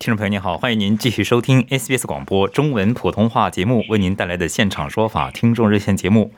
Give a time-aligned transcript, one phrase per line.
[0.00, 6.32] 听众朋友您好，欢迎您继续收听 SBS 广播中文普通话节目为您带来的现场说法听众热线节目。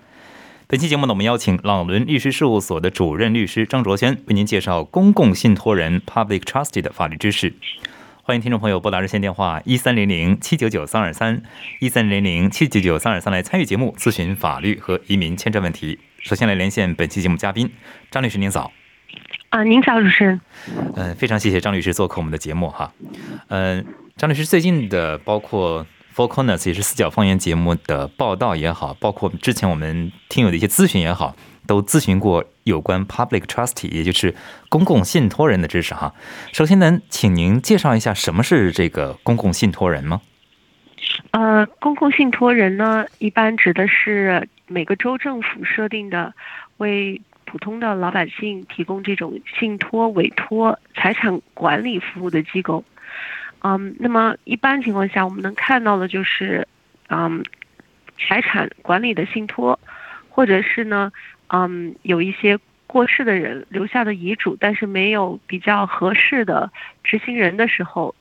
[0.66, 7.54] 本期节目呢，我们邀请朗伦律师事务所的主任律师张卓轩为您介绍公共信托人 （Public Trustee） 的法律知识。
[8.24, 11.44] 欢迎听众朋友拨打热线电话一三零零七九九三二三
[11.78, 16.00] 一三零零七九九三二三来参与节目，咨询法律和移民签证问题。
[16.18, 17.70] 首先来连线本期节目嘉宾
[18.10, 18.72] 张律师，您早。
[19.50, 20.40] 啊，您好，主持人。
[20.96, 22.92] 嗯，非常谢谢张律师做客我们的节目哈。
[23.48, 23.84] 嗯，
[24.16, 25.86] 张律师最近的包括。
[26.14, 31.34] Four Corners 也是四角方言节目的报道也好，包括之前我们听友的一些咨询也好，
[31.66, 34.34] 都咨询过有关 Public Trustee，也就是
[34.68, 36.12] 公共信托人的知识哈。
[36.52, 40.20] 首先呢，请您介绍一下什么是这个公共信托人吗？
[41.30, 46.34] 呃，公共信托人呢，一般指的是每个州政府设定的
[46.76, 52.82] 为普通的老百姓提供这种信托、委托、财产管理服务的机构。
[53.58, 56.66] 嗯，那么一般情况下，我们能看到的就是，
[57.10, 57.44] 嗯，
[58.18, 59.78] 财产管理的信托，
[60.30, 61.12] 或者是呢，
[61.48, 66.72] 嗯，有一些过世的人留下的遗嘱，但是没有比较合适的
[67.04, 68.14] 执行人的时候，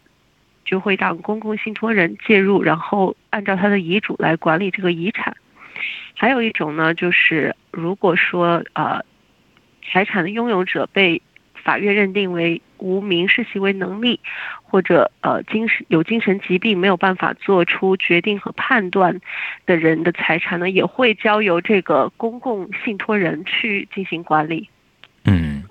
[0.66, 5.33] 就会让公共信托人介入，然后按照他的遗嘱来管理这个遗产。
[6.17, 9.03] 还有一种呢，就是如果说呃，
[9.91, 11.22] 财产的拥有者被
[11.63, 14.19] 法院认定为无民事行为能力，
[14.63, 19.19] 或者呃精神有精神疾病没有办法做出决定和判断
[19.68, 24.69] 的人的财产呢，也会交由这个公共信托人去进行管理。
[25.25, 25.63] 嗯，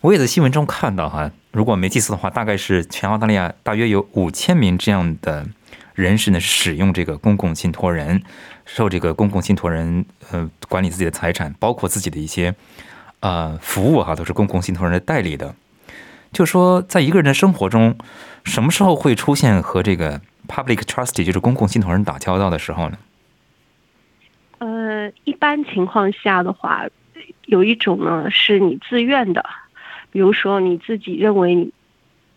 [0.00, 5.46] 我也在新闻中看到哈，如果没记错的话，大概是全澳大利亚大约有五千名这样的
[5.94, 8.20] 人士呢，使用这个公共信托人，
[8.64, 12.52] 受这个公共信托人呃管理自己的财产，包括自己的一些。
[13.26, 15.52] 呃，服务哈都是公共信托人的代理的。
[16.30, 17.98] 就说在一个人的生活中，
[18.44, 22.96] 什么时候会出现和这个 public trustee 就是公共信托人打交道的时候呢？
[24.58, 26.86] 呃，一般情况下的话，
[27.46, 29.44] 有一种呢是你自愿的，
[30.12, 31.72] 比如说你自己认为你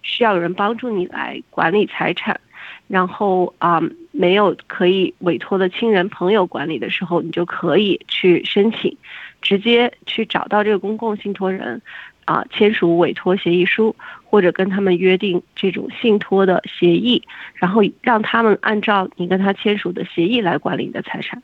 [0.01, 2.41] 需要有人帮助你来管理财产，
[2.87, 3.79] 然后啊
[4.11, 8.97] 没有可以委托的亲人朋友管理的时候，你就可以去申请。
[9.41, 11.81] 直接去找到这个公共信托人，
[12.25, 17.23] 啊，签署委托协议书，或者跟他们约定这种信托的协议，
[17.55, 21.41] 然后让他们按照你跟他签署的协议来管理你的财产。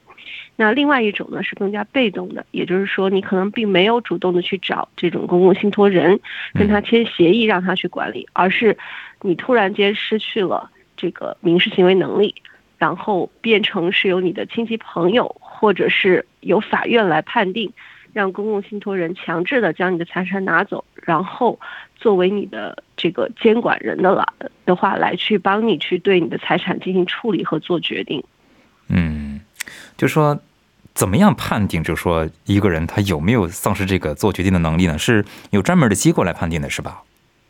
[0.57, 6.19] 那另外一种呢是更加被动的，也就是说你可能并没有主动的去找这种公共信托人
[6.53, 8.77] 跟他签协议让他去管理，而是
[9.21, 12.33] 你突然间失去了这个民事行为能力，
[12.77, 15.35] 然后变成是由你的亲戚朋友。
[15.65, 17.73] 或者是由法院来判定，
[18.13, 21.59] 让公共信托人强制的将你的财产拿走，然后
[21.95, 24.31] 作为你的这个监管人的了
[24.63, 28.23] 的话，来去帮你去对你的财产进行处理和做决定。
[28.89, 29.41] 嗯，
[29.97, 30.39] 就说
[30.93, 34.99] 怎么样判定，就是说一个人他有没有丧失这个做决定的能力呢？
[34.99, 37.01] 是有专门的机构来判定的，是吧？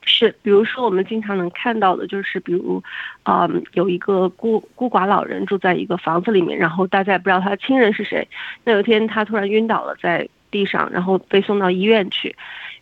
[0.07, 2.81] 是，比如说我们经常能看到的，就是比如，
[3.23, 8.25] 嗯，有一个孤孤寡老人住在一个房子里面，然后大家也不知道他的亲人是谁。
[8.63, 12.35] 那有一天他突然晕倒了在地上，然后被送到医院去，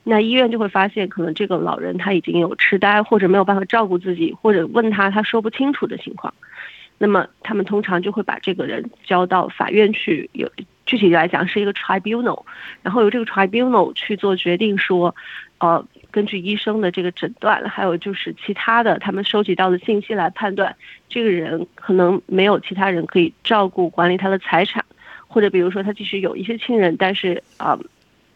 [0.03, 6.31] 那医院就会发现可能这个老人他已经有痴呆，或者没有办法照顾自己，或者问他他说不清楚的情况。
[6.97, 10.52] 那么他们通常就会把这个人交到法院去，有
[10.85, 12.43] 具体来讲是一个 tribunal，
[12.81, 15.16] 然后由这个 tribunal 去做决定说，
[15.59, 15.84] 呃。
[16.13, 20.73] 根据医生的这个诊断，还有就是其他的他们收集到的信息来判断，
[21.09, 24.85] 这个人可能没有其他人可以照顾管理他的财产，
[25.27, 27.77] 或者比如说他即使有一些亲人，但是啊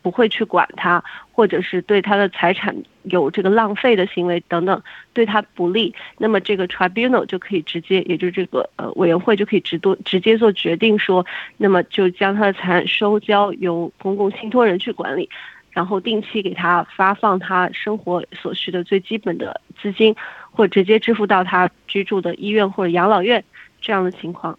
[0.02, 4.82] 不会去管他，或者是对他的财产有这个浪费的行为等等，
[5.14, 11.24] 对他不利，那么这个 tribunal 就可以直接，也就是这个呃委员会就可以直多直接做决定说，
[11.58, 15.30] 那么就将他的财产收交由公共信托人去管理。
[15.78, 20.16] 然后定期给他发放他生活所需的最基本的资金，
[20.50, 23.44] 或直接支付到他居住的医院或者养老院
[23.80, 24.58] 这样的情况。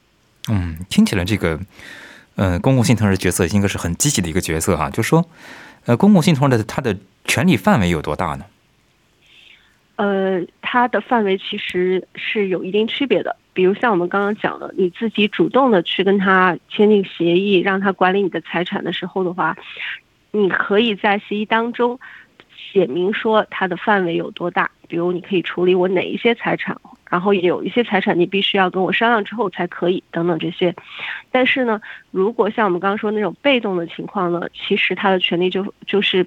[0.48, 1.58] 嗯，听起来这个，
[2.36, 4.88] 呃，公共信托人的角色应该是很积极的一个角色哈。
[4.90, 5.28] 就说，
[5.86, 8.44] 呃，公共信托的它的权利范围有多大呢？
[9.96, 13.34] 呃，它的范围其实是有一定区别的。
[13.52, 19.56] 比如像我们刚刚讲的，你自己主动的去跟他签订协议，让他管理你的财产的时候的话，
[20.38, 21.99] 你可以在协议当中
[22.56, 24.70] 写明说它的范围有多大。
[24.87, 26.75] 比如你可以处理我哪一些财产，
[27.11, 30.75] 然后有一些财产你必须要跟我商量之后才可以，等等这些。
[31.31, 31.81] 但是呢，
[32.11, 36.26] 如果像我们刚刚说那种被动的情况呢，其实他的权利就就是。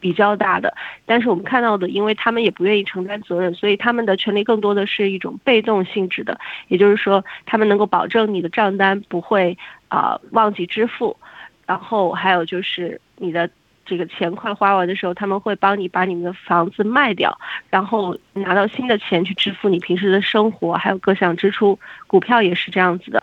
[0.00, 0.74] 比较大的，
[1.06, 6.38] 但是我们看到的，因为他们也不愿意承担责任，所以他们的权利更多的是一种被动性质的，
[6.68, 9.56] 也就是说，他们能够保证你的账单不会
[9.88, 11.16] 啊忘记支付，
[11.64, 13.48] 然后还有就是你的。
[13.86, 17.38] 这个钱快花完的时候，他们会帮你把你们的房子卖掉，
[17.68, 21.78] 然后拿到新的钱去支付你平时的生活，还有各项支出。
[22.06, 23.22] 股票也是这样子的，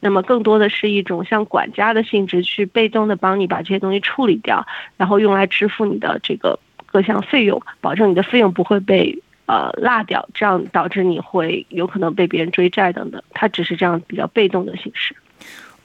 [0.00, 4.66] 那么更多的是一种像管家的性质，去被动的帮你把这些东西处理掉，
[4.96, 9.16] 然后用来支付你的这个各项费用，保证你的费用不会被
[9.46, 13.22] 呃落掉，这样导致你会有可能被别人追债等等。
[13.30, 15.14] 它只是这样比较被动的形式。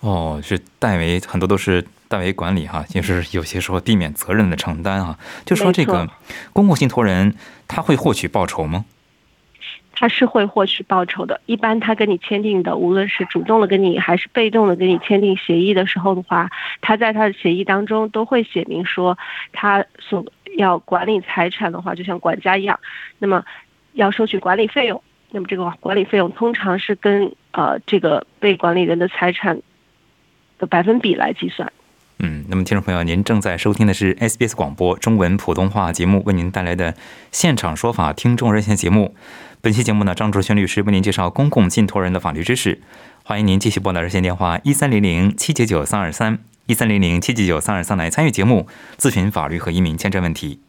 [0.02, 5.18] 哦，是代为很多都是代为管理哈，就是有些时候避免责任的承担啊。
[5.46, 6.08] 就说这个
[6.54, 7.36] 公共信托人
[7.68, 8.86] 他会获取报酬吗？
[9.98, 11.40] 他是会获取报酬的。
[11.46, 16.50] 一般他跟你签订的，无论是主动的跟你还是被动的跟你签订协议的时候的话，
[16.82, 19.18] 他在他的协议当中都会写明说，
[19.54, 20.24] 他所
[20.58, 22.78] 要管理财产的话，就像管家一样，
[23.20, 23.44] 那么
[23.94, 25.02] 要收取管理费用。
[25.32, 29.60] 那么这个管理费用通常是跟呃这个被管理人的财产。
[30.58, 31.72] 的百分比来计算。
[32.20, 36.96] 嗯，那么听众朋友，您正在收听的是 SBS 广播中文普通话节目为您带来的
[37.30, 39.14] 现场说法听众热线节目。
[39.60, 42.80] 本期节目呢，张卓轩律师为您介绍公共信托人的法律知识。
[43.24, 48.68] 欢迎您继续拨打热线电话一三零零七九九三二三一三零零七九九三二三来参与节目，
[48.98, 50.62] 咨询法律和移民签证问题。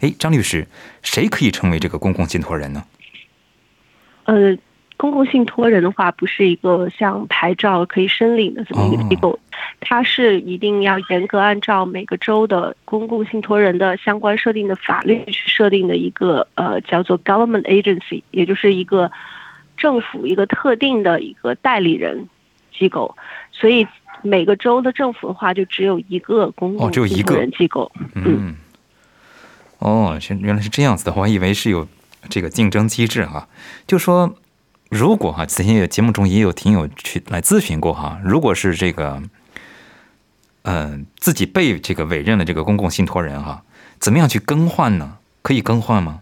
[0.00, 0.66] 哎，张律师，
[1.02, 2.84] 谁可以成为这个公共信托人呢？
[4.24, 4.58] 呃。
[4.98, 9.38] 公共信托人的话，不是一个像牌照可以申领的这么一个机构，
[9.78, 19.08] 它是一定要严格按照每个州的公共信托人的相关设定的法律去设定的一个呃叫做 government agency，也就是一个
[19.76, 22.28] 政府一个特定的一个代理人
[22.76, 23.16] 机构，
[23.52, 23.86] 所以
[24.22, 27.92] 每个州的政府的话就只有一个公共信托人机构。
[28.16, 28.56] 嗯，
[29.78, 31.86] 哦，原原来是这样子的，我还以为是有
[32.28, 33.46] 这个竞争机制哈，
[33.86, 34.34] 就说。
[34.88, 39.22] 如果哈，此前也节目中也有听友去来咨询过哈，如果是这个，
[40.62, 43.62] 嗯，自己被这个委任的这个公共信托人哈，
[43.98, 45.18] 怎么样去更换呢？
[45.42, 46.20] 可以更换吗？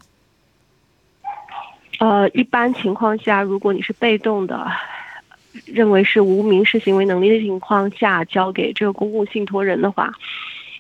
[2.01, 4.69] 呃，一般情况下，如果你是被动的，
[5.65, 10.13] 认为是无民事行为能力的情况下，交给这个公共信托人的话，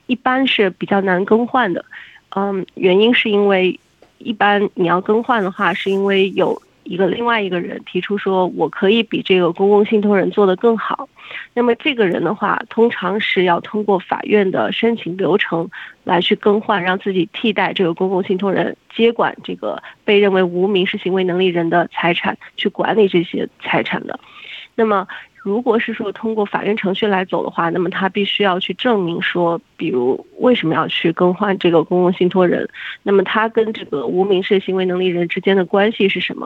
[0.08, 1.84] 一般是比较难更换的。
[2.30, 3.78] 嗯，原因是因为
[4.18, 6.60] 一般你要更换的话，是因为有。
[6.86, 11.08] 一个另外一个人提出说，我可以比这个公共信托人做的更好。
[11.52, 15.68] 那么这个人的话，通常是要通过法院的申请流程
[16.04, 24.18] 来去更换，让自己替代这个公共信托人接管这个被认为无民事行为能力人的财产，去管理这些财产的。
[24.74, 25.06] 那么。
[25.46, 32.68] 如果是说通过法院程序来走的话，那么他必须要去证明说，比如为什么要去更换这个公共信托人，
[33.04, 36.44] 那么他跟这个无民事行为能力人之间的关系是什么？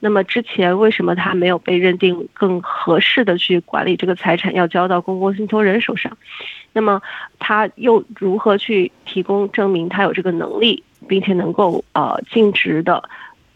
[0.00, 6.14] 那么之前为什么他没有被认定更合适的去管理这个财产，要交到公共信托人手上？
[6.74, 7.00] 那么
[7.38, 13.02] 他又如何去提供证明他有这个能力，并且能够呃尽职的，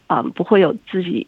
[0.07, 1.27] 啊不会有自己。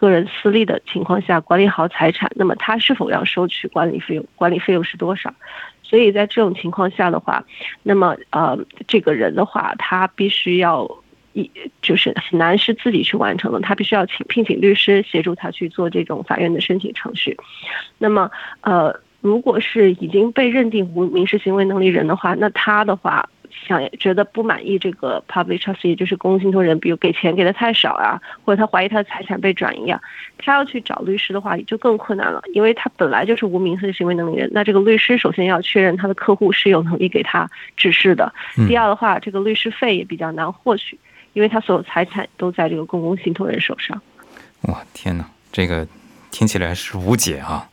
[0.00, 4.24] 个人私利的情况下管理好财产，那么他是否要收取管理费用？
[4.34, 5.32] 管理费用是多少？
[5.82, 7.44] 所以在这种情况下的话，
[7.82, 10.88] 那么呃，这个人的话，他必须要
[11.34, 11.50] 一
[11.82, 17.36] 就是很难是自己去完成的，他必须要请聘请律师协助他去做这种法院的申请程序。
[17.98, 18.30] 那么
[18.62, 23.28] 呃，如果是已经被认定无民事行为能力人的话，那他的话。
[23.66, 30.00] 想觉得不满意这个 public trust，也就是公共信托人，比如给钱给的太少啊，或者他怀疑他的财产被转移啊，
[30.38, 38.32] 他要去找律师的话也就更困难了，因为他本来就是无民事行为能力人，那这个律师首先要确认他的客户是有能力给他指示的，
[38.68, 40.98] 第二的话，这个律师费也比较难获取，
[41.32, 44.00] 因为他所有财产都在这个公共信托人手上。
[44.62, 45.86] 哇，天哪，这个
[46.30, 47.66] 听起来是无解啊。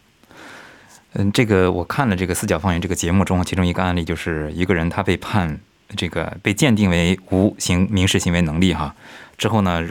[1.13, 5.57] 嗯，这个我看了这个四角方圆这个节目中，其中一个案例就是一个人他被判
[5.95, 8.93] 这个被鉴定为无行民事行为能力哈，
[9.37, 9.87] 之后呢，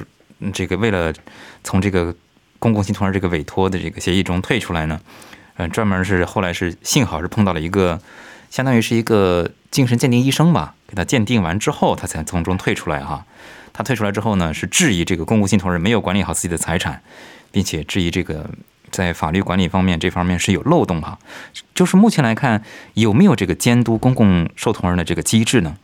[0.52, 1.12] 这个为了
[1.64, 2.14] 从这个
[2.58, 5.00] 公共信托人这个委托的这个协议中退出来呢，
[5.56, 8.00] 嗯，专门是后来是幸好是碰到了一个，
[8.50, 13.24] 相当于是一个精神鉴定医生吧，给他鉴定完之后，他才从中退出来哈。
[13.72, 17.02] 他退出来之后呢，是质疑这个公共信托人没有管理好自己的财产，
[17.50, 18.48] 并且质疑这个
[18.90, 21.18] 在法律管理方面这方面是有漏洞哈。
[21.74, 22.62] 就是目前来看，
[22.94, 25.76] 有没有这个监督公共受托人的这个机制呢？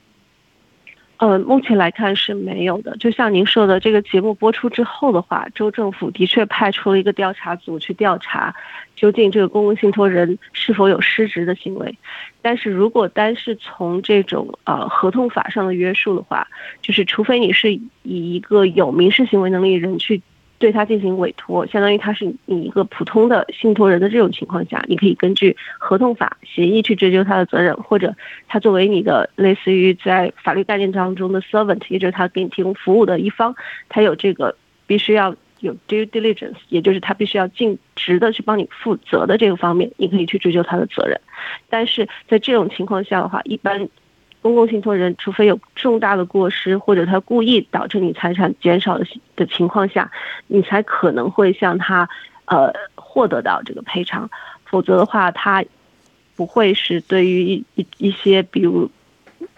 [1.23, 2.97] 呃，目前来看是没有的。
[2.97, 8.53] 就像您说的，这个节目播出之后的话，州政府的确派出了一个调查组去调查，
[8.97, 11.97] 究竟这个公共信托人是否有失职的行为。
[12.43, 16.49] 但是如果单是从这种呃合同法上的约束的话，
[16.81, 20.21] 就是除非你是以一个有民事行为能力人去。
[20.63, 28.15] 对他进行委托，相当于他是你一个普通的信托人的这种情况下，你可以根据合同法协议去追究他的责任，或者
[28.47, 33.57] 他作为你的类似于在法律概念当中的 servant，也就是他给你提供服务的一方，
[33.89, 34.55] 他有这个
[34.87, 41.21] 必须要有 due diligence，也就是他必须要尽职的去帮你负责的这个方面，你可以去追究他的责任。
[41.69, 43.89] 但是在这种情况下的话，一般。
[44.43, 49.07] 公共信托人，除非有重大的过失，或者他故意导致你财产减少的
[49.37, 50.11] 的情况下，
[50.49, 52.09] 你才可能会向他，
[52.47, 54.29] 呃，获得到这个赔偿。
[54.65, 55.65] 否则的话，他
[56.35, 58.91] 不会是对于一一一些，比如，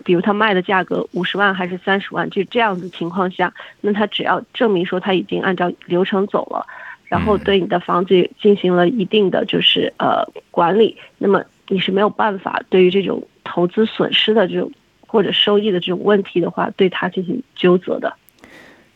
[0.05, 6.67] 比如他卖的价格五十万还是三十万，就这样子情况下，那他只要证明说他已经按照流程走了，
[7.07, 13.27] 然后对你的房子进行了一定的就是呃管理，那么你是没有办法对于这种。
[13.45, 14.73] 投资损失的这种
[15.07, 18.17] 或者收益的这种问题的话，对他进行纠责的。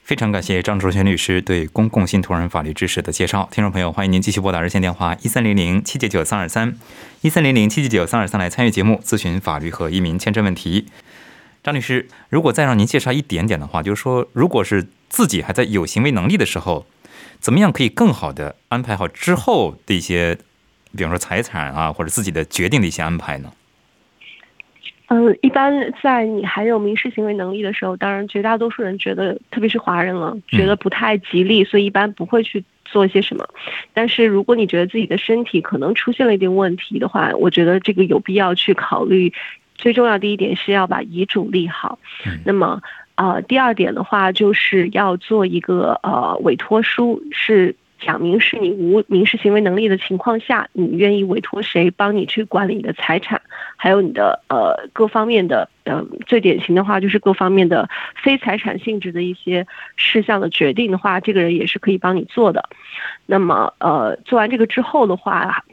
[0.02, 3.46] 非常感谢张卓全律师对公共信托人法律知识的介绍。
[3.52, 6.74] 听众朋友，欢迎您继续拨打热线电话一三零零七九九三二三
[7.20, 10.86] 一三零零七九九三二三来参与节目，咨询法律和移民签证问题。
[11.62, 16.86] 张律师，如果再让您介绍一点点的话，就是说，如果是自己还在有行为能力的时候，
[17.38, 20.38] 怎么样可以更好的安排好之后的一些，
[20.96, 23.52] 比方说财产啊，或者自己的决定的一些安排呢？
[25.08, 33.48] 嗯，一般在你还有民事行为能力的时候，当然绝大多数人觉得，特别是华人了，觉得不太吉利，所以一般不会去做一些什么。
[33.94, 39.32] 但是如果你觉得自己的身体可能出现了一定问题的话，我觉得这个有必要去考虑。
[39.74, 41.98] 最重要的一点是要把遗嘱立好。
[42.44, 42.82] 那么，
[43.14, 47.74] 呃，第二点的话就是要做一个呃委托书是。
[48.00, 53.42] 讲明是你无民事行为能力的情况下，你愿意委托谁帮你去管理你的财产，
[53.78, 57.88] 还有你的呃各方面的呃最典型的话就是各方面的
[58.22, 59.66] 非财产性质的一些
[59.96, 62.68] 事项的决定的话，这个人也是可以帮你做的。
[63.24, 65.64] 那么呃做完这个之后的话。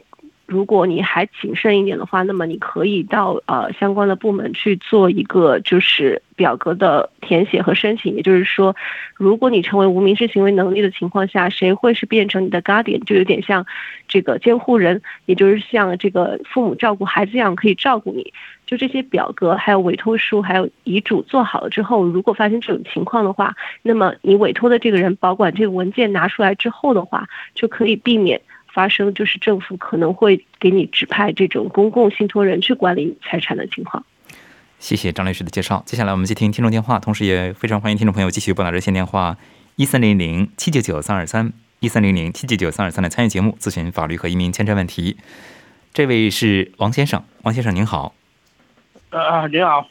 [0.46, 8.14] 如果你还谨慎一点的话，那么你可以到呃相关的部门去做一个就是表格的填写和申请。
[8.14, 8.74] 也就是说，
[9.16, 13.02] 如果你成为无民事行为能力的情况下，谁会是变成你的 guardian？
[13.04, 13.66] 就有点像
[14.06, 18.32] 这个监护人，也就是像这个父母照顾孩子一样可以照顾你。
[18.66, 28.40] 就这些表格，还有委托书，还有遗嘱做好了之后，如果发生这种情况的话，那么你委托的这个人保管这个文件拿出来之后的话，就可以避免。
[28.76, 34.04] 发生就是政府可能会给你指派这种公共信托人去管理财产的情况。
[34.78, 35.82] 谢谢张律师的介绍。
[35.86, 39.38] 接下来我们接听听众电话，同时也非常欢迎听众朋友继续拨打热线电话
[39.76, 45.16] 一三零零七九九三二三一三零零七九九三二三来参与节目，咨询法律和移民签证问题。
[45.94, 48.12] 这位是王先生，王先生您好。
[49.08, 49.88] 呃，您好。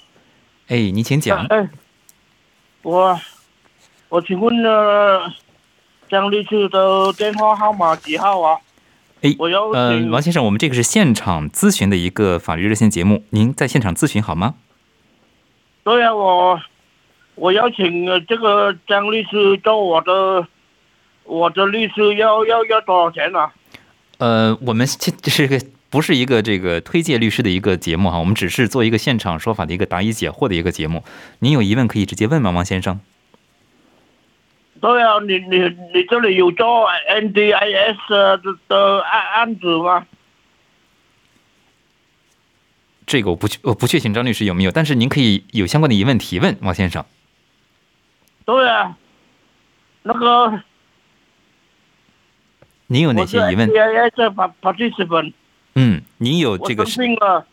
[0.67, 1.43] 哎，您请讲。
[1.47, 1.67] 哎，
[2.83, 3.19] 我
[4.09, 5.33] 我请问呢，
[6.07, 8.61] 张律师的电话号码几号啊？
[9.25, 9.35] 哎，
[9.73, 14.53] 呃，王先生，我们这个是现场咨询的一个法律热线节目，您在现场咨询好吗？
[15.83, 16.61] 对呀，我
[17.33, 20.47] 我邀请这个张律师做我的
[21.23, 23.49] 我的律师，要要要多少钱呢？
[24.19, 31.03] 呃，我们这这是个不是一个这个推荐律师的一个节目哈，我们只是做一个现场说法的一个答疑解惑的一个节目。
[31.39, 32.99] 您有疑问可以直接问吗，王先生？
[34.81, 35.57] 对啊，你你
[35.93, 40.05] 你这里有做 NDIS 的的案案子吗？
[43.07, 47.03] 这个我不确我不确信张律师有没有，但是您可以有相关的疑问提问，王先生。
[48.43, 48.97] 对啊，
[50.03, 50.61] 那个，
[52.87, 55.33] 您有哪些疑问？NDIS 把把这些本。
[55.75, 56.83] 嗯，您有这个。
[56.83, 57.47] 我生病了，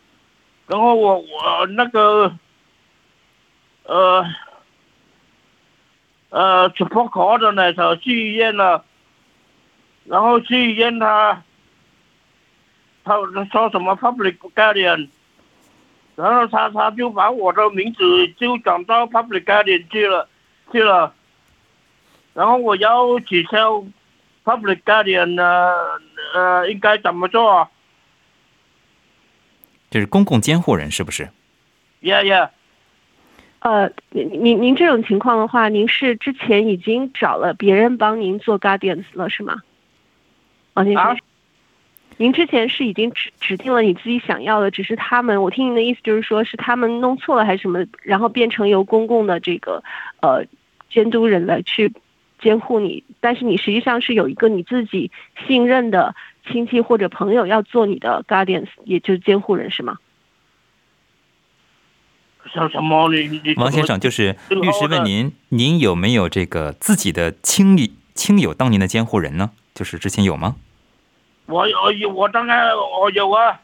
[0.67, 2.37] 然后我我那个，
[3.85, 4.25] 呃。
[6.33, 8.83] 呃，去破壳的那时候去医院了，
[10.05, 11.43] 然后去医院他，
[13.03, 13.15] 他
[13.51, 15.09] 说什么 public guardian，
[16.15, 20.27] 然后他他就把我的名字就转到 public guardian 去了，
[20.71, 21.13] 去了，
[22.33, 23.83] 然后我要取消
[24.43, 25.71] public guardian 呢
[26.33, 27.69] 呃，应该怎么做啊
[29.91, 31.29] 这是公共监护人是不是
[32.01, 32.49] ？？Yeah yeah，
[33.63, 39.61] 呃，您您您这种情况的话，您是之前已经找了别人帮您做 guardians 了是吗？
[40.73, 41.17] 王先生，啊
[42.17, 49.81] 您之前是已经指指定了你自己想要的，只是他们，我听您的意思就是说是他们弄错了还是什么，然后变成由公共的这个
[50.21, 50.43] 呃
[50.89, 51.93] 监督人来去
[52.39, 55.09] 监护你，但是你实际上是有一个你自己
[55.47, 56.13] 信任的
[56.45, 59.99] 亲戚或者朋友要做你的 guardians，也就是监护人是吗？
[62.53, 69.49] 什什么你你王先生，就是律师问您，您有没有这个自己的亲戚亲友当您的监护人呢？
[69.73, 70.55] 就是之前有吗？
[71.47, 73.59] 我我有我当然我有啊，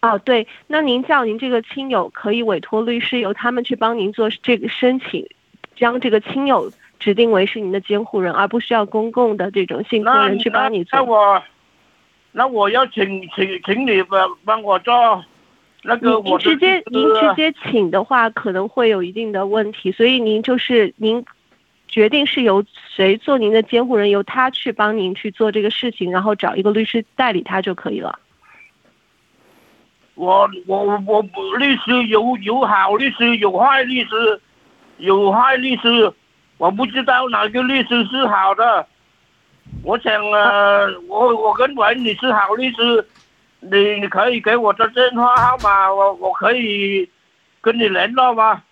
[0.00, 5.28] 哦，对，那您叫您这个亲友可以委托律师由他们去帮您做这个申请，
[5.76, 11.14] 将这个亲友指定为是您的监护人，而不需要公共的这种信托人去帮你做那做。
[11.14, 11.42] 我
[12.32, 15.22] 那我要请请请你帮帮我做
[15.82, 21.24] 那个您我您直接您直接请的话，可能会有一定的问题，所以您就是您
[21.88, 28.18] 决定是由谁做您的监护人，由他去帮您去做这个事情，然后找一个律师代理他就可以了。
[30.14, 34.40] 我我我我律师有有好律师，有坏律师，
[34.98, 36.12] 有坏律师，
[36.58, 38.86] 我不知道哪个律师是好的。
[39.82, 43.04] 我想啊，我我跟文你是好律师，
[43.62, 47.08] 你你可以给我的电话号码，我我可以
[47.60, 48.62] 跟你联络吗？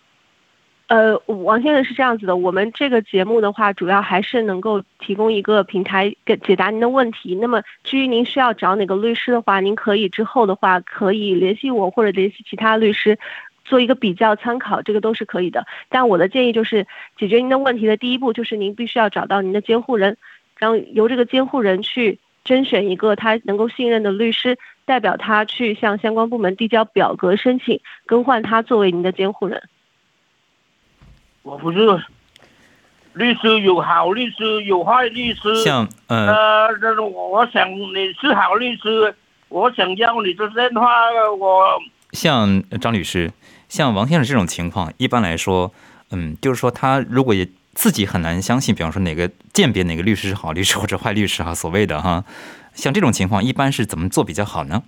[0.88, 7.37] 呃，王先生是这样子的，我们这个节目的话，主要还是能够提供一个平台，给解答您的问题。
[7.37, 13.16] 那么，至于您需要找哪个律师的话，您可以之后的话可以联系我或者联系其他律师，
[13.64, 15.64] 做一个比较参考，这个都是可以的。
[15.88, 16.85] 但我的建议就是，
[17.16, 20.16] 解决您的问题的第一步就是您必须要找到您的监护人，
[20.59, 24.58] 然后由这个监护人去甄选一个他能够信任的律师，
[24.91, 29.63] 代表他去向相关部门递交表格申请更换他作为您的监护人。
[31.43, 31.79] 我不是
[33.13, 35.63] 律师，有好律师，有坏律师。
[35.63, 39.15] 像呃，呃，这个我我想你是好律师，
[39.49, 40.89] 我想要你的电话，
[41.39, 43.31] 我像张律师，
[43.69, 45.73] 像王先生这种情况，一般来说，
[46.11, 52.25] 嗯，就是说他如果也自己很难相信，比方说哪个鉴别哪个律师是好律师或者坏律师哈，所谓的哈，
[52.80, 54.82] 像这种情况，一般是怎么做比较好呢？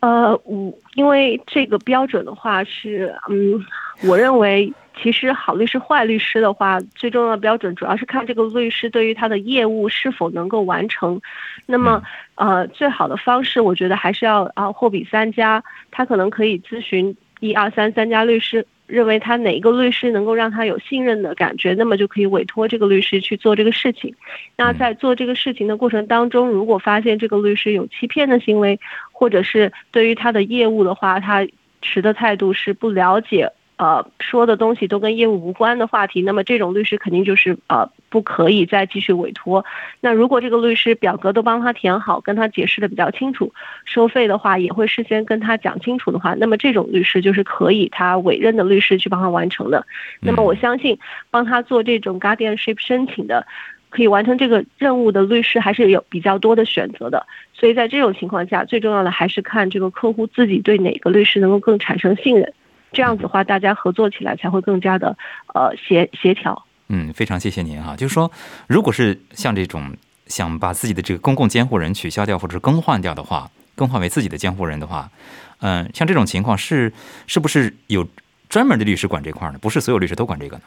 [0.00, 3.64] 呃，我因为这个标准的话是，嗯，
[4.02, 11.18] 我认为其实好律师、坏律师的话，最重要的标准主要是看这个律师对于他的业务是否能够完成。
[11.64, 12.02] 那么，
[12.34, 24.14] 呃，最好的方式，我觉得还是要啊货比三家，他可能可以咨询一二三三家律师，认为他哪一个律师能够让他有信任的感觉，那么就可以委托这个律师去做这个事情。
[24.56, 28.78] 那在做这个事情的过程当中，如果发现这个律师有欺骗的行为，
[29.10, 31.46] 或者是对于他的业务的话，他
[31.80, 39.64] 持的态度是不了解，呃，说的东西都跟业务无关的话题，那么这种律师肯定就是呃不可以再继续委托。
[39.98, 43.52] 那如果这个律师表格都帮他填好，跟他解释的比较清楚，
[43.84, 49.84] 收费的话也会事先跟他讲清楚的话，那么这种律师就是可以他委任的律师去帮他完成的。
[50.20, 50.96] 那么我相信
[51.32, 53.44] 帮他做这种 guardianship 申请的。
[53.90, 62.52] 可以完成这个任务的律师还是有比较多的选择的，所以在这种情况下，最重要的还是看这个客户自己对哪个律师能够更产生信任，
[62.90, 65.16] 这样子的话，大家合作起来才会更加的
[65.54, 66.64] 呃协协调。
[66.96, 67.96] 嗯，非常谢谢您哈。
[67.96, 68.30] 就是说，
[68.68, 69.96] 如果是像这种
[70.28, 75.10] 想把自己的这个公共监护人取消掉或者是更换掉的话，更换为自己的监护人的话，
[75.58, 76.92] 嗯、像这种情况是
[77.26, 78.06] 是不是有
[78.48, 79.58] 专门的律师管这块呢？
[79.60, 80.62] 不是所有律师都管这个呢？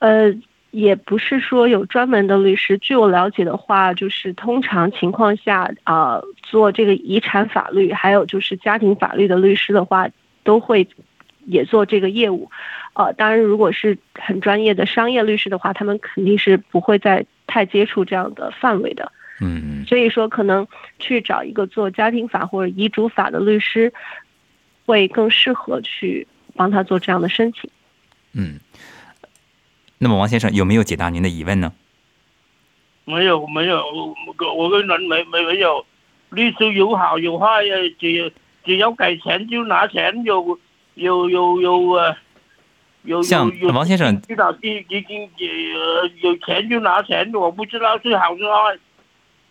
[0.00, 0.34] 呃，
[0.72, 2.76] 也不是说有专门的律师。
[2.78, 10.08] 据我了解的话，就是通常情况下，啊，做这个遗产法律还有就是家庭法律的律师的话，
[10.42, 10.88] 都会
[11.46, 12.50] 也做这个业务。
[12.94, 19.10] 呃，当然，如果是很专业的商业律师的话，他们肯定是不会再太接触这样的范围的。
[19.40, 20.66] 嗯所以说，可能
[20.98, 23.92] 去找一个做家庭法或者遗嘱法的律师，
[24.84, 27.70] 会更适合去帮他做这样的申请。
[28.34, 28.60] 嗯。
[29.98, 31.72] 那么王先生有没有解答您的疑问呢？
[33.04, 35.84] 没有没有，我我跟人没没没有，
[36.30, 37.62] 律师有好有坏，
[37.98, 38.32] 只
[38.64, 40.58] 只要给钱就拿钱，有
[40.94, 42.16] 有有有呃
[43.02, 48.78] 有像有有王先生知道已已经有有钱就拿钱，我不知道是好是坏。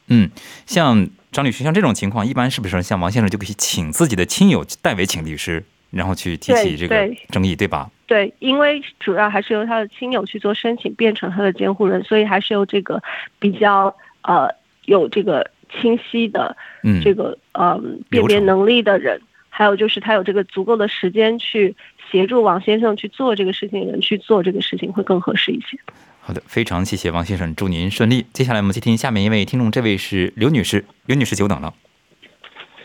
[0.07, 0.29] 嗯，
[0.65, 7.89] 像张律师，像这种情况，一般是不是像王先生就可以请自己的亲友代为请律师，然后去提起这个争议，对吧？
[8.07, 13.01] 对，因为主要还是由他的亲友去做申请，变成他的监护人，所以还是由这个
[13.37, 14.49] 比较呃
[14.85, 21.75] 有这个清晰的嗯，这个呃辨别能力的人，还有就是他有这个足够的时间去
[22.11, 25.77] 协助王先生去做这个事情的人去做这个事情会更合适一些。
[26.21, 28.25] 好的，非常谢谢王先生，祝您顺利。
[28.33, 31.73] 接下来我们接听下面一位听众，这位是刘女士，刘女士久等了。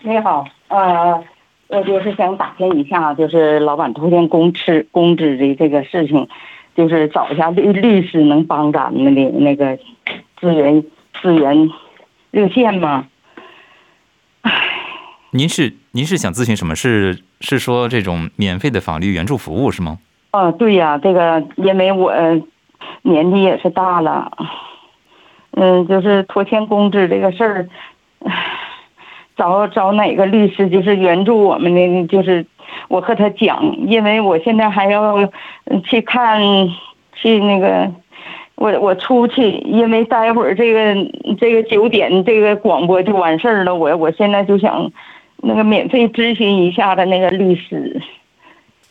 [0.02, 1.24] 你好，呃，
[1.68, 6.26] 我就是想打听一下，就是老板拖欠公吃公职的这个事情，
[6.74, 9.78] 就是找一下律律师能帮咱们的那个
[10.40, 10.82] 资源
[11.20, 11.70] 资源
[12.30, 13.08] 热线吗？
[15.30, 16.74] 您是您是想咨询什么？
[16.74, 19.98] 是是说这种免费的法律援助服务是吗？
[20.32, 22.12] 啊，对呀，这个因为我
[23.02, 24.28] 年纪也是大了，
[25.52, 27.68] 嗯，就是拖欠工资这个事儿，
[29.36, 32.44] 找找哪个律师就是援助我们的，就是
[32.88, 35.30] 我和他讲，因为我现在还要
[35.84, 36.40] 去看
[37.14, 37.88] 去那个。
[38.56, 40.94] 我我出去，因为待会儿这个
[41.40, 44.92] 这个九点这个广播就完事儿了，我我现在就想
[45.46, 48.00] 那个免费咨询一下的那个律师。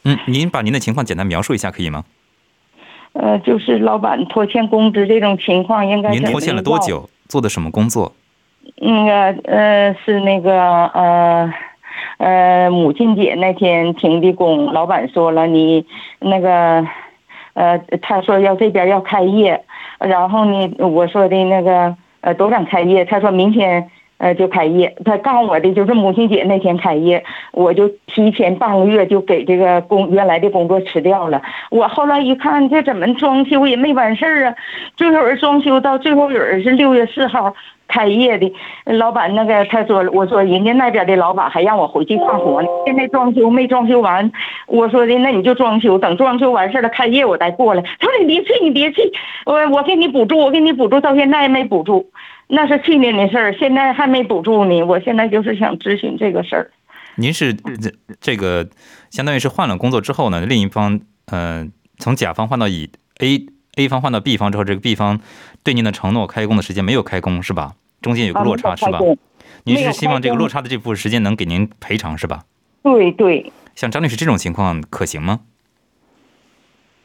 [0.06, 2.04] 嗯，您把您的情况简单描述一下可以吗？
[3.14, 6.78] 呃，就是老板拖欠工资这种情况，应该您拖欠了多？
[6.80, 7.10] 久？
[7.28, 8.14] 做的什么工作？
[8.78, 11.54] 那个呃，是那个呃
[12.18, 15.86] 呃，母亲节那天停的工，老板说了你
[16.20, 16.86] 那个
[17.54, 19.64] 呃，他说要这边要开业，
[20.00, 23.06] 然后呢，我说的那个呃，多长开业？
[23.06, 23.90] 他说明天。
[24.18, 31.42] 呃，就开业，他告诉我的就是母亲节那天开业，我就提前半个月就给这个工原来的工作辞掉了。
[31.72, 34.56] 我后来一看，这怎么装修也没完事儿啊？
[34.96, 37.54] 最后人装修到最后有人是六月四号
[37.88, 38.54] 开业的，
[38.86, 44.32] 老板那个他说，我说人家那边的老板还让我回去干活呢，现在装修没装修完，
[44.68, 47.82] 我说的那你就装修，等装修完事儿了开业我再过来。
[48.00, 49.02] 他说你别去，你别去，
[49.46, 52.10] 我我给你补助，我给你补助，到现在也没补助。
[52.54, 54.84] 那是去年的事儿，现在还没补助呢。
[54.84, 56.72] 我现在就是想咨询这个事儿。
[57.16, 58.70] 您是这这个
[59.10, 65.20] 相当于是换了工作之后呢，另一方呃从甲方换到乙 A A 方换到 B 方之后，这个 B 方
[65.64, 67.74] 对您的承诺开工的时间没有开工是吧？
[68.02, 69.00] 中间有个落差是吧？
[69.64, 72.44] 您是希望这个落差的这部分时间能给您赔偿是吧？
[72.84, 75.40] 对对，像张律师这种情况可行吗？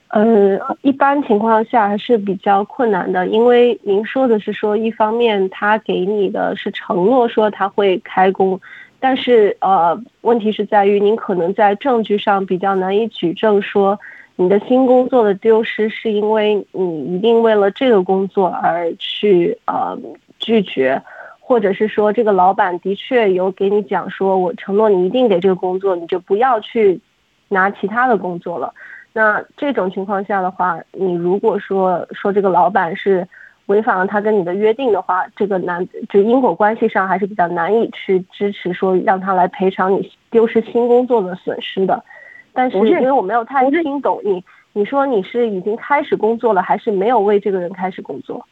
[0.08, 8.58] 呃，一般情况下还是比较困难的，因为您说的是说，一方面他给你的是承诺说他会开工，
[8.98, 14.00] 但是呃，问题是在于您可能在证据上比较难以举证说
[14.36, 19.98] 你的新工作的丢失是因为你一定为了这个工作而去呃
[20.38, 21.02] 拒绝，
[21.38, 26.98] 或者是说这个老板的确有给你讲说，我承诺你一定给这个工作，你就不要去
[27.48, 28.72] 拿其他的工作了。
[29.18, 33.26] 那这种情况下的话，你如果说说这个老板是
[33.66, 42.04] 违反了他跟你的约定的话，这个难就因果关系上还是比较难以去支持说让他来赔偿你丢失新工作的损失的。
[42.52, 48.46] 但是因为我没有太听懂你，你说你是已经开始工作了，还是没有为这个人开始工作？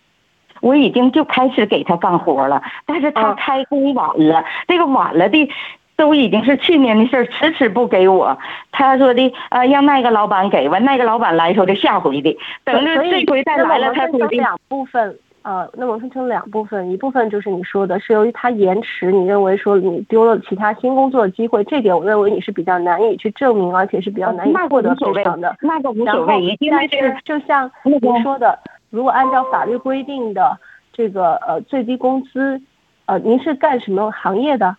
[0.63, 5.49] 我已经就开始给他干活了，但是他嗯开工晚了，这个晚了的。
[5.97, 8.37] 都已经是去年的事儿，迟迟不给我。
[8.73, 14.07] 他说的，呃，让那个老板给完，那个老板来说的下回的，等着这回再来了，他。
[14.07, 28.59] 分成两部分，呃，那么分成两部分，一部分就是你说的是由于他延迟，你认为说你丢了其他新工作的机会，这点我认为你是比较难以去证明，而且是比较难以获得赔偿的。，那个无所谓，因为但这个是就像那个您说的，
[28.91, 30.57] 如果按照法律规定的
[30.93, 32.61] 这个呃最低工资，
[33.07, 34.77] 呃，您是干什么行业的？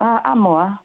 [0.00, 0.78] 啊，按摩，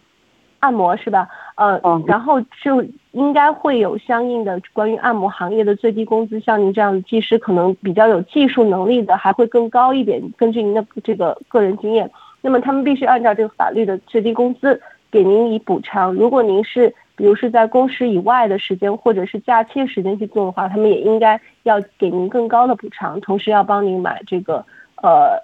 [0.59, 1.29] 按摩是吧？
[1.55, 10.21] 呃嗯，然后就应该会有相应的关于按摩行业的最低工资，像您这样的技师，可能比较有技术能力的还会更高一点。
[10.35, 16.13] 根据您的这个个人经验，那么他们必须按照这个法律的最低工资给您以补偿。
[16.13, 24.65] 如果您是比如是在工时以外的时间或者是假期时间去做的话，他们也应该要给您更高的补偿，同时要帮您买这个
[25.01, 25.41] 呃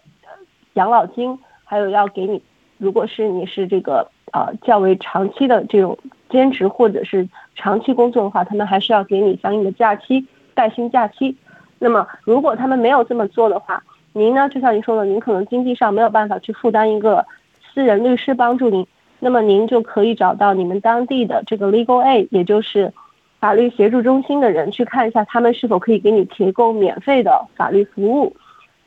[0.73, 2.43] 养老金，还有要给你，
[2.81, 5.95] 如果是你是这个呃较为长期的这种
[6.31, 11.35] 兼职或者是长期工作的话，他们还是要给你相应的假期带薪假期。
[11.77, 17.23] 那么如果他们没有这么做的话，您呢就像您说的，您可能经济上没有办法去负担一个
[17.71, 18.87] 私人律师帮助您，
[19.19, 22.91] 那么您就可以找到你们当地的这个 Legal Aid，也就是
[23.39, 28.35] 法律协助中心的人去看一下，他们是否可以给你提供免费的法律服务。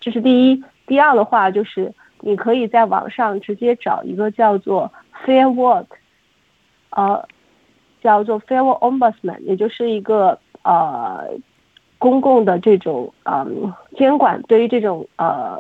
[0.01, 0.63] 这是第一。
[0.87, 1.91] 第二的话就是
[2.27, 4.91] 你可以在网上直接找一个叫做
[5.25, 5.87] Fair Work，
[6.91, 7.29] 呃，
[8.03, 11.29] 叫做 Federal Ombudsman，也就是一个呃
[11.99, 15.59] 公共的这种嗯监管，对于这种呃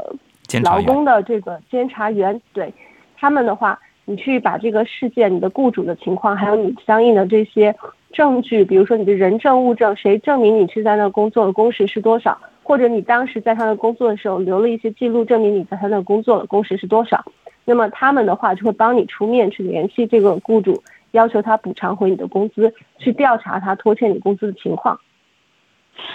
[0.63, 2.73] 劳工的这个监察员，对。
[3.17, 7.75] 他们的话，你去把这个事件、你的雇主的情况，还有你相应的这些
[8.15, 17.23] 证据，比如说你的人证、物证，谁证明你是在那工作的工时是多少，或者你当时在他那工作的时候留了一些记录，证明你在他那工作的工时是多少，
[17.65, 24.99] 那么他们的话就会帮你出面去联系这个雇主，要求他补偿回你的工资，去调查他拖欠你工资的情况。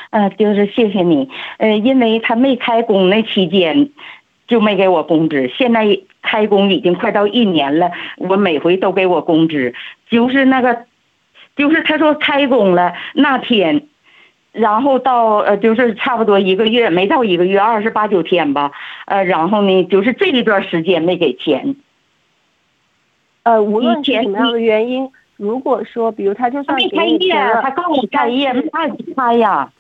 [0.09, 3.89] 呃，就是谢谢你，呃，因为他没开工那期间
[4.47, 9.73] 就没给我工资，现在开工已经快到一年了，我每回都给我工资，
[10.09, 10.85] 就是那个，
[11.59, 13.87] 就是他说开工了那天，
[14.53, 18.71] 然后到呃就是差不多一个月，没到一个月，二十八九天吧，
[19.05, 21.75] 呃，然后呢就是这一段时间没给钱，
[23.43, 29.71] 呃，无论是什么样的原因，如果说，比如他就算没开算给你业钱了，，他告诉我开业，没按开呀。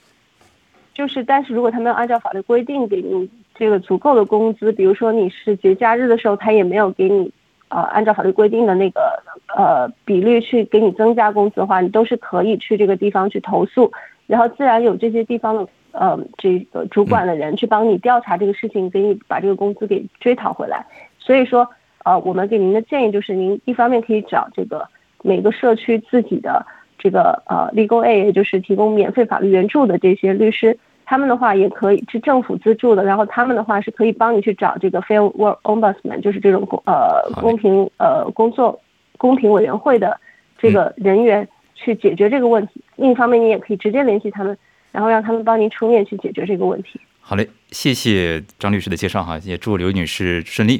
[0.93, 7.31] 就是，但是如果他没有按照法律规定给你这个足够的工资，比如说你是节假日的时候，他也没有给你
[7.69, 9.23] 呃按照法律规定的那个
[9.55, 13.91] 呃比率去给你增加工资的话，你都是可以去这个地方去投诉，
[14.27, 20.85] 然后自然有这些地方的呃这个主管的人去帮你调查这个事情，给你把这个工资给追讨回来。
[21.19, 21.67] 所以说，
[22.03, 24.87] 呃，我们给您的建议就是，您一方面可以找这个
[25.21, 26.65] 每个社区自己的
[26.97, 30.77] 这个呃 legal aid，也就是提供免费法律援助的这些律师，
[31.09, 38.79] 他们的话也可以是政府资助的，然后他们的话是可以帮你去找这个 fair work ombudsman，就是这种公呃公平呃工作
[39.17, 40.15] 公平委员会的
[40.59, 42.73] 这个人员去解决这个问题。
[42.97, 44.55] 另一方面，你也可以直接联系他们，
[44.91, 47.01] 然后让他们帮您出面去解决这个问题。
[47.21, 50.77] 好嘞，谢谢张律师的介绍哈，也祝刘女士顺利。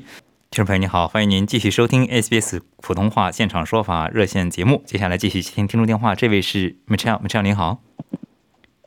[0.52, 4.84] 听众朋友您好，欢迎您继续收听 SBS 普通话现场说法热线节目。
[4.86, 7.80] 接下来继续接听听众电话，这位是 Michelle，Michelle 您好，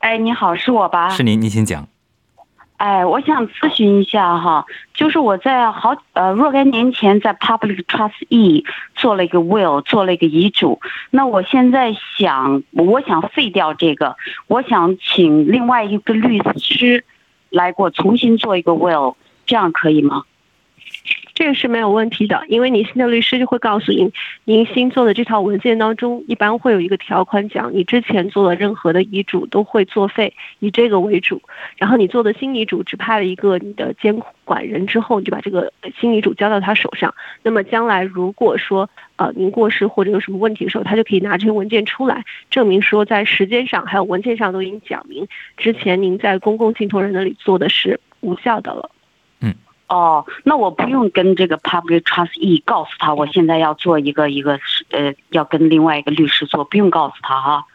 [0.02, 1.10] 哎，你好，是我吧？
[1.10, 1.86] 是您，您请讲。
[2.78, 8.64] 哎，我想咨询一下哈，就是我在好呃若干年前在 Public Trustee
[8.96, 10.80] 做了一个 will，做了一个遗嘱。
[11.10, 14.16] 那我现在想，我想废掉这个，
[14.48, 17.04] 我想请另外一个律师
[17.50, 19.14] 来给我重新做一个 will，
[19.46, 20.24] 这样可以吗？
[21.42, 24.12] 这个是没有问题的，因为你新的律师就会告诉您，
[24.44, 31.42] 您新做的这套文件当中，一般会有一个条款讲，你之前做的任何的遗嘱都会作废，以这个为主。
[31.76, 37.12] 然后你做的新遗嘱只派了一个你的监管人之后，你就把这个新遗嘱交到他手上。
[37.42, 45.26] 那么将来如果说呃您过世或者有什么问题的时候，他就可以拿这些文件出来，证明说在时间上还有文件上都已经讲明，
[45.56, 48.92] 之前您在公共信托人那里做的是无效的了。
[49.92, 54.58] 哦，那我不用跟这个 Public Trustee 告诉他，我现在要做一个一个
[54.90, 57.66] 呃，要跟另外一个律师做，不用告诉他哈。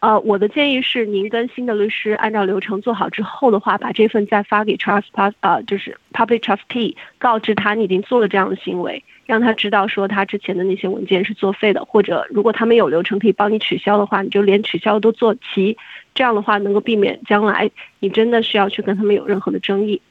[0.00, 15.78] 呃，我的建议是，您跟新的律师按照流程做好之后的话，把这份再发给 trust p 呃，就是 public trustee，告知他你已经做了这样的行为，让他知道说他之前的那些文件是作废的，或者如果他们有流程可以帮你取消的话，你就连取消都做齐，
[16.14, 20.02] 这样的话能够避免将来你真的需要去跟他们有任何的争议。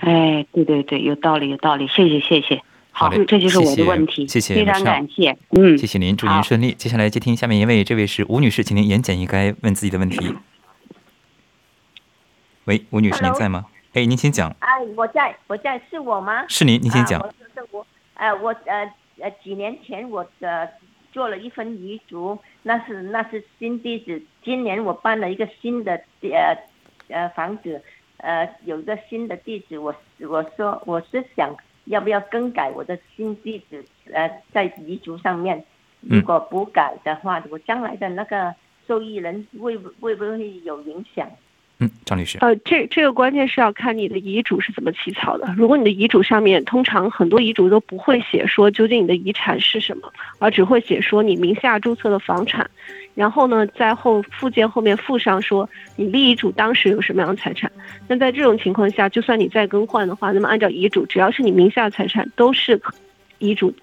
[0.00, 2.62] 哎，对对对，有道理有道理，谢谢谢谢。
[2.92, 5.36] 好嘞这就是我的问题，谢谢非常感谢。
[5.50, 6.72] 嗯，谢谢您，祝您顺利。
[6.72, 10.34] 接下来接听下面一位，这位是吴女士，请您言简意赅问自己的问题。
[12.64, 13.66] 喂，吴女士，您在吗？
[13.94, 16.44] 哎，您请讲，哎，我在，我在，是我吗？
[16.48, 17.26] 是您，您请讲啊、。
[17.26, 20.68] 我是我，呃，我呃呃，几年前我呃
[21.12, 24.22] 做了一份遗嘱，那是那是新地址。
[24.44, 26.56] 今年我搬了一个新的呃
[27.08, 27.82] 呃房子，
[28.22, 31.54] 呃有一个新的地址，我我说我是想
[31.84, 35.64] 要不要更改我的新地址，呃，在遗嘱上面，
[36.02, 38.54] 嗯如果不改的话，我将来的那个
[38.86, 41.30] 受益人会不会不会有影响？
[41.82, 45.50] 嗯，张律师，呃，这这个关键是要看你的遗嘱是怎么起草的。
[45.56, 52.68] 如果你的遗嘱上面，通常很多遗嘱都不会写说究竟你的遗产是什么，而只会写说你名下注册的房产，
[53.14, 55.66] 然后呢，在后附件后面附上说
[55.96, 57.72] 你立遗嘱当时有什么样的财产。
[58.06, 62.78] 那在这种情况下，就算你再更换的话，那么按照遗嘱，只要是你名下的财产，都是
[63.38, 63.74] 遗嘱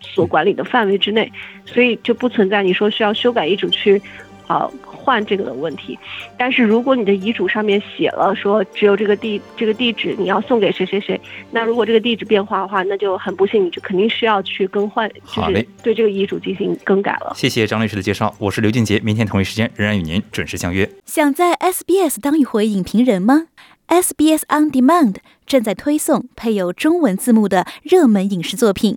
[0.00, 1.30] 所管理的范围之内，
[1.66, 4.00] 所以就不存在你说需要修改遗嘱去。
[4.48, 4.70] 呃，
[5.02, 5.98] 换这个的问题，
[6.38, 17.32] 但是如果你的遗嘱上面写了说只有这个地这个地址你要送给谁谁谁，那如果这个地址变化的话，那就很不幸，你就肯定需要去更换，就是对这个遗嘱进行更改了。
[17.34, 20.88] 谢谢张律师的介绍，我是刘俊杰，明天同一时间仍然与您准时相约。
[21.04, 23.48] 想在 SBS 当一回影评人吗
[23.88, 28.96] SBS On Demand 正在推送配有中文字幕的热门影视作品。